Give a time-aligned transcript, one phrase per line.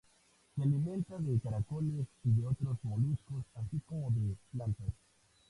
[0.55, 4.89] Se alimenta de caracoles y otros moluscos, así como de plantas.